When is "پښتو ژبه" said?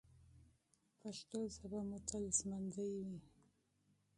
0.99-1.79